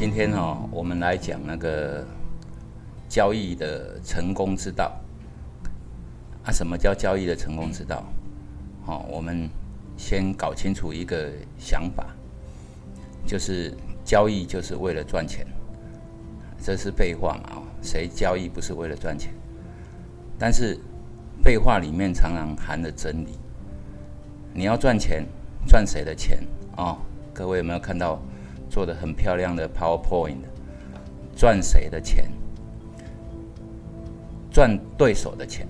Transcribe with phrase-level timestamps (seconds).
[0.00, 2.02] 今天哦，我们来讲那个
[3.06, 4.98] 交易的成功之道。
[6.42, 8.02] 啊，什么叫交易的成功之道？
[8.86, 9.46] 好，我们
[9.98, 12.06] 先搞清楚一个想法，
[13.26, 15.46] 就是交易就是为了赚钱，
[16.58, 17.56] 这是废话嘛？
[17.56, 19.34] 哦，谁交易不是为了赚钱？
[20.38, 20.80] 但是
[21.44, 23.38] 废话里面常常含着真理。
[24.54, 25.26] 你要赚钱，
[25.68, 26.42] 赚谁的钱？
[26.78, 26.96] 哦，
[27.34, 28.18] 各位有没有看到
[28.70, 30.38] 做的很漂亮的 PowerPoint？
[31.36, 32.30] 赚谁的钱？
[34.50, 35.66] 赚对手的钱。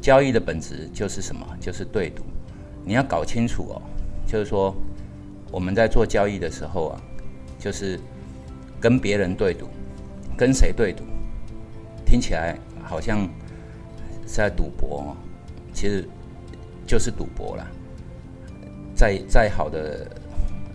[0.00, 1.46] 交易的本质就是什么？
[1.60, 2.24] 就是对赌。
[2.84, 3.82] 你要搞清楚哦，
[4.26, 4.74] 就是说
[5.52, 7.00] 我们在做交易的时候啊，
[7.58, 8.00] 就是
[8.80, 9.68] 跟别人对赌，
[10.36, 11.04] 跟谁对赌？
[12.04, 13.20] 听起来好像
[14.26, 15.16] 是在赌博哦，
[15.72, 16.04] 其实
[16.84, 17.66] 就是赌博啦。
[18.94, 20.06] 再再好的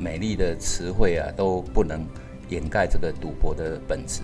[0.00, 2.04] 美丽的词汇啊，都不能
[2.48, 4.22] 掩盖这个赌博的本质。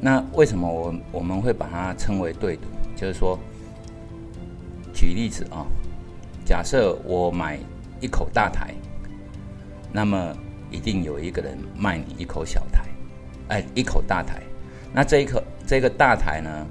[0.00, 2.62] 那为什么我我们会把它称为对赌？
[2.94, 3.38] 就是说。
[4.94, 5.64] 举例子啊，
[6.44, 7.56] 假设我买
[8.00, 8.74] 一口大台，
[9.92, 10.36] 那么
[10.72, 12.88] 一定有一个人卖你一口小台，
[13.46, 14.42] 哎，一口大台。
[14.92, 16.66] 那这一口这个大台呢，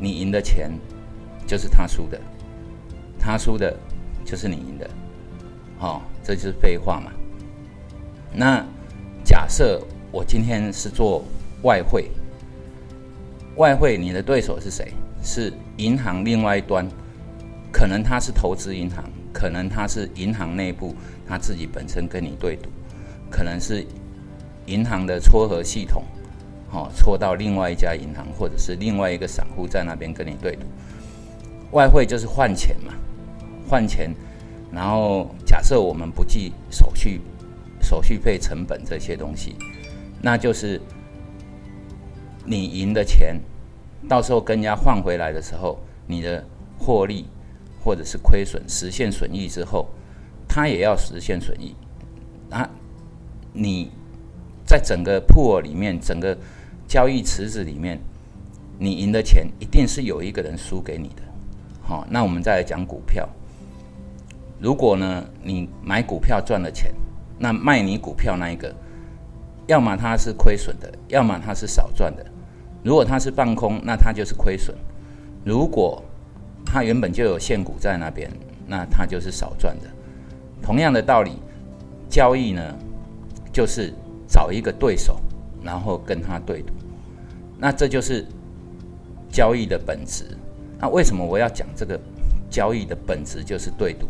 [0.00, 0.72] 你赢的钱
[1.46, 2.20] 就是他输的，
[3.20, 3.72] 他输的
[4.24, 4.90] 就是你赢的，
[5.78, 7.12] 好，这就是废话嘛。
[8.34, 8.64] 那
[9.24, 11.24] 假设我今天是做
[11.62, 12.10] 外汇，
[13.56, 14.92] 外汇你的对手是谁？
[15.22, 16.86] 是银行另外一端。
[17.72, 20.94] 可能他是投资银行，可能他是银行内部
[21.26, 22.68] 他自己本身跟你对赌，
[23.28, 23.84] 可能是
[24.66, 26.04] 银行的撮合系统，
[26.70, 30.62] 哦，撮到另外一家银行，或者是另外一个散户在那边跟你对赌。
[31.72, 32.94] 外汇就是换钱嘛，
[33.68, 34.14] 换钱，
[34.70, 37.20] 然后假设我们不计手续、
[37.84, 39.54] 手续费、成本这些东西，
[40.20, 40.80] 那就是
[42.44, 43.38] 你赢的钱，
[44.08, 46.44] 到时候跟人家换回来的时候，你的
[46.78, 47.26] 获利。
[47.84, 49.86] 或者是亏损实现损益之后，
[50.48, 51.76] 他也要实现损益
[52.48, 52.66] 啊！
[53.52, 53.90] 你
[54.64, 56.34] 在整个铺里面，整个
[56.88, 58.00] 交易池子里面，
[58.78, 61.22] 你赢的钱一定是有一个人输给你的。
[61.82, 63.28] 好，那我们再来讲股票。
[64.58, 66.90] 如果呢，你买股票赚了钱，
[67.38, 68.74] 那卖你股票那一个，
[69.66, 72.24] 要么他是亏损的，要么他是少赚的。
[72.82, 74.76] 如果他是放空，那他就是亏损。
[75.44, 76.02] 如果
[76.64, 78.30] 它原本就有现股在那边，
[78.66, 79.88] 那它就是少赚的。
[80.62, 81.32] 同样的道理，
[82.08, 82.62] 交易呢，
[83.52, 83.92] 就是
[84.26, 85.20] 找一个对手，
[85.62, 86.72] 然后跟他对赌。
[87.58, 88.26] 那这就是
[89.30, 90.24] 交易的本质。
[90.78, 92.00] 那为什么我要讲这个
[92.50, 94.08] 交易的本质就是对赌？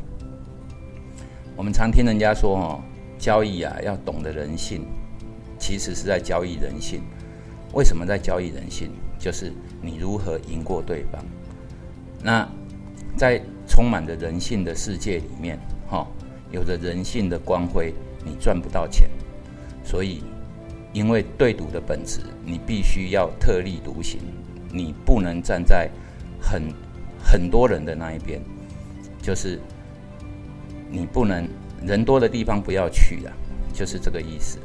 [1.56, 2.80] 我们常听人家说哦，
[3.24, 4.84] 交易啊要懂得人性，
[5.58, 7.00] 其实是在交易人性。
[7.72, 8.90] 为什么在交易人性？
[9.18, 11.24] 就是你如何赢过对方。
[12.22, 12.46] 那
[13.16, 15.58] 在充满着人性的世界里面，
[15.88, 16.06] 哈，
[16.50, 19.08] 有着人性的光辉，你赚不到钱。
[19.82, 20.22] 所以，
[20.92, 24.20] 因为对赌的本质，你必须要特立独行，
[24.70, 25.88] 你不能站在
[26.38, 26.64] 很
[27.24, 28.38] 很多人的那一边，
[29.22, 29.58] 就是
[30.90, 31.48] 你不能
[31.86, 33.32] 人多的地方不要去啊，
[33.72, 34.58] 就是这个意思。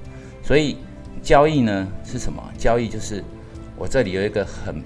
[0.44, 0.78] 所以，
[1.22, 2.44] 交易呢是什么？
[2.58, 3.24] 交易就是
[3.78, 4.82] 我这里有一个很。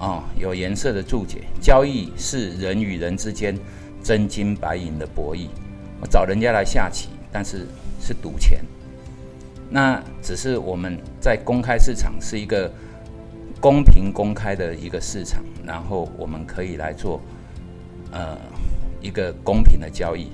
[0.00, 1.42] 啊，有颜色的注解。
[1.60, 3.54] 交易是人与人之间
[4.02, 5.48] 真金白银的博弈。
[6.00, 7.66] 我找人家来下棋，但是
[8.00, 8.64] 是赌钱。
[9.68, 12.72] 那只是我们在公开市场是一个
[13.60, 17.20] 公平公开的一个市场，然后我们可以来做
[18.10, 18.38] 呃
[19.02, 20.30] 一个公平的交易。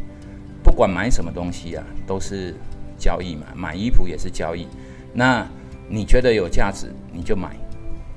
[0.77, 2.55] 不管买什么东西啊，都是
[2.99, 3.47] 交易嘛。
[3.55, 4.69] 买衣服也是交易。
[5.15, 5.49] 那
[5.89, 7.57] 你觉得有价值，你就买。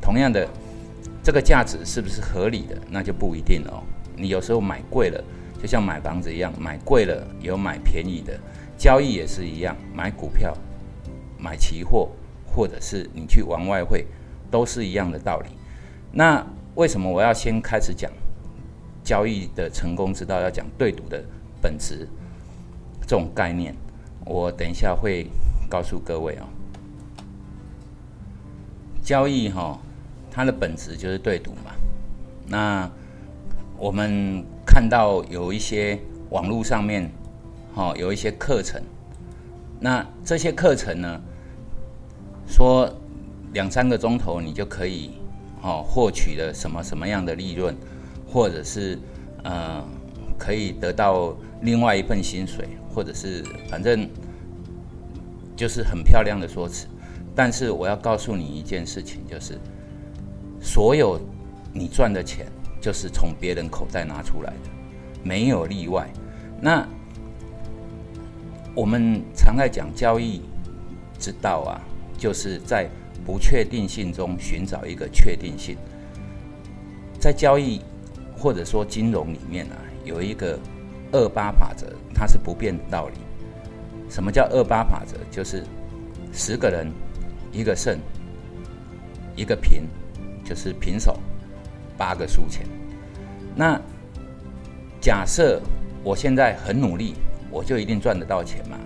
[0.02, 0.46] 同样的。
[1.24, 2.78] 这个价值是不是合理的？
[2.90, 3.82] 那就不一定哦。
[4.14, 5.24] 你有时候买贵了，
[5.62, 8.38] 就像买房子一样，买贵了有买便宜的。
[8.78, 10.54] 交易也是一样，买股票、
[11.38, 12.10] 买期货，
[12.46, 14.06] 或者是你去玩外汇，
[14.52, 15.50] 都是一样的道理。
[16.12, 16.46] 那
[16.76, 18.12] 为什么我要先开始讲
[19.02, 20.42] 交易的成功之道？
[20.42, 21.24] 要讲对赌的
[21.62, 22.06] 本质
[23.10, 23.76] 这种概念，
[24.24, 25.26] 我等一下会
[25.68, 26.46] 告诉各位哦。
[29.02, 29.80] 交易哈。
[30.32, 31.72] 它的本质就是对赌嘛。
[32.48, 32.90] 那
[33.78, 37.10] 我们看到有一些网络上面，
[37.74, 38.80] 哈，有一些课程。
[39.80, 41.20] 那这些课程呢，
[42.48, 42.94] 说
[43.54, 45.16] 两三个钟头你就可以，
[45.64, 47.76] 哦，获取了什么什么样的利润，
[48.32, 49.00] 或者是
[49.44, 49.84] 呃，
[50.38, 54.10] 可以得到另外一份薪水，或者是反正
[55.56, 56.88] 就是很漂亮的说辞。
[57.36, 59.58] 但是我要告诉你一件事情，就是
[60.62, 61.20] 所有
[61.74, 62.48] 你赚的钱，
[62.82, 64.70] 就是从别人口袋拿出来的，
[65.24, 66.10] 没有例外。
[66.62, 66.86] 那
[68.76, 70.42] 我们常在讲交易
[71.18, 71.80] 之道啊，
[72.18, 72.90] 就是在
[73.26, 75.78] 不确定性中寻找一个确定性。
[77.20, 77.82] 在交易
[78.38, 80.58] 或者说金融里面啊，有一个
[81.12, 83.16] 二八法则，它是不变的道理。
[84.10, 85.18] 什么叫二八法则？
[85.32, 85.64] 就是
[86.32, 86.92] 十个人
[87.52, 87.98] 一个胜，
[89.36, 89.84] 一个平，
[90.44, 91.20] 就是平手，
[91.98, 92.66] 八个输钱。
[93.56, 93.80] 那
[95.00, 95.62] 假设
[96.04, 97.16] 我现在很努力。
[97.52, 98.78] 我就一定赚得到钱吗？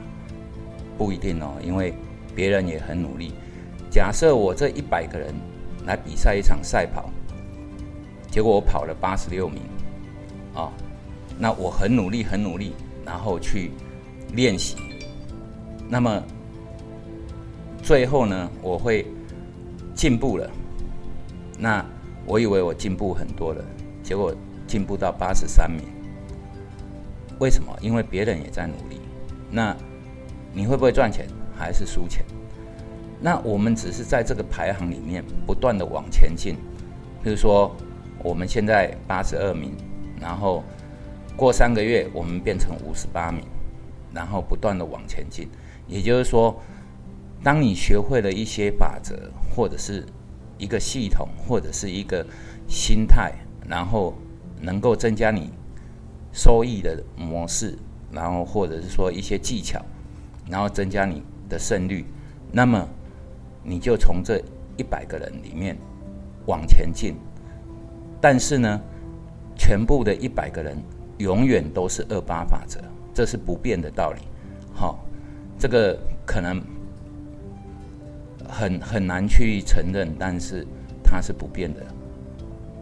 [0.97, 1.93] 不一定哦，因为
[2.33, 3.33] 别人也很努力。
[3.91, 5.35] 假设我这一百个人
[5.85, 7.09] 来比赛一场赛跑，
[8.31, 9.63] 结果我跑了八十六名，
[10.55, 10.71] 啊，
[11.43, 12.71] 那我很努力，很努力，
[13.05, 13.71] 然后去
[14.31, 14.77] 练习。
[15.89, 16.23] 那么
[17.81, 19.05] 最后呢，我会
[19.93, 20.49] 进步了。
[21.59, 21.85] 那
[22.25, 23.61] 我以为我进步很多了，
[24.01, 24.33] 结果
[24.65, 25.81] 进步到八十三名。
[27.39, 27.77] 为什么？
[27.81, 29.01] 因为别人也在努力。
[29.51, 29.75] 那
[30.53, 32.23] 你会不会赚钱，还是输钱？
[33.19, 36.55] 那我们只是在这个排行里面不断的往前进。
[37.21, 37.75] 比如说，
[38.23, 39.73] 我们现在八十二名，
[40.21, 40.63] 然后
[41.35, 43.44] 过三个月我们变成五十八名，
[44.13, 45.50] 然后不断的往前进。
[45.88, 46.62] 也就是说，
[47.44, 50.06] 当你学会了一些法则，或者是
[50.57, 52.25] 一个系统，或者是一个
[52.68, 53.33] 心态，
[53.68, 54.13] 然后
[54.62, 55.51] 能够增加你。
[56.35, 57.77] 收益的模式，
[58.12, 59.79] 然后或者是说一些技巧，
[60.50, 62.03] 然后增加你的胜率，
[62.51, 62.89] 那么
[63.62, 64.41] 你就从这
[64.75, 65.77] 一百个人里面
[66.47, 67.13] 往前进。
[68.19, 68.81] 但是呢，
[69.56, 70.75] 全部的一百个人
[71.23, 72.79] 永远都是二八法则，
[73.13, 74.21] 这是不变的道理。
[74.73, 74.99] 好，
[75.57, 76.61] 这个可能
[78.47, 80.67] 很很难去承认，但是
[81.01, 81.79] 它是不变的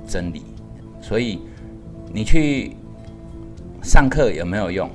[0.07, 0.41] 真理。
[0.99, 1.39] 所以
[2.13, 2.75] 你去。
[3.83, 4.87] 上课有没有用？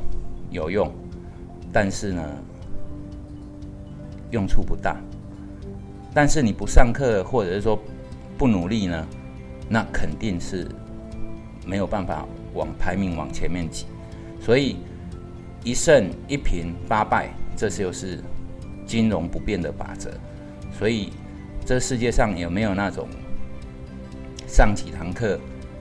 [0.49, 0.89] 有用，
[1.73, 2.23] 但是呢，
[4.31, 4.97] 用处不大。
[6.15, 7.77] 但是你不上课，或者是说
[8.39, 9.05] 不努力呢，
[9.69, 10.69] 那肯定是
[11.67, 12.25] 没有办法
[12.57, 13.87] 往排名往前面挤。
[14.41, 14.77] 所以
[15.63, 18.19] 一胜一平八败，这就是
[18.87, 20.11] 金融不变的法则。
[20.77, 21.13] 所以
[21.65, 23.09] 这世界上有没有那种
[24.47, 25.39] 上几堂课，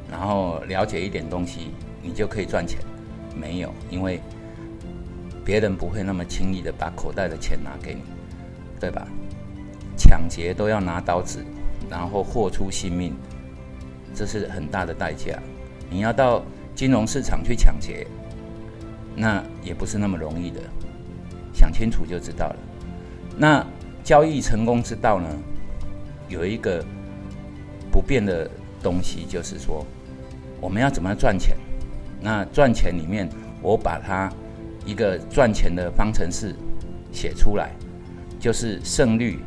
[0.10, 2.80] 然后了解一点东西，你就可以赚钱？
[3.36, 4.22] 没有，因为
[5.44, 8.02] 别人不会那么轻易的把口袋的钱拿给你，
[8.80, 9.08] 对吧？
[9.98, 11.46] 抢劫都要拿刀子，
[11.90, 13.14] 然后豁出性命，
[14.14, 15.38] 这是很大的代价。
[15.90, 16.44] 你要到
[16.76, 18.06] 金融市场去抢劫，
[19.16, 20.60] 那也不是那么容易的。
[21.54, 22.56] 想清楚就知道了。
[23.38, 23.66] 那
[24.04, 25.28] 交易成功之道呢？
[26.28, 26.84] 有一个
[27.92, 28.50] 不变的
[28.84, 29.86] 东西，就是说
[30.60, 31.56] 我们要怎么样赚钱。
[32.20, 33.30] 那赚钱里面，
[33.62, 34.32] 我把它
[34.86, 36.56] 一个赚钱的方程式
[37.12, 37.72] 写出来，
[38.40, 39.40] 就是胜率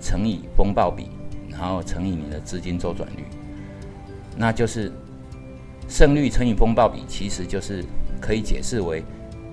[0.00, 1.08] 乘以风暴比，
[1.48, 3.24] 然后乘以你的资金周转率，
[4.36, 4.92] 那就是
[5.88, 7.84] 胜率乘以风暴比，其实就是
[8.20, 9.02] 可以解释为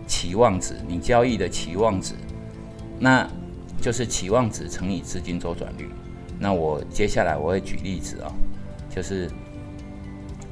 [0.08, 2.14] 期望值，你交易的期望值，
[3.00, 3.28] 那
[3.82, 5.90] 就是期望值乘以资金周转率。
[6.40, 8.32] 那我接下来我会举例子啊，
[8.90, 9.30] 就是。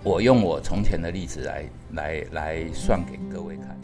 [0.03, 3.79] 我用我从前的例子来来来算给各位看。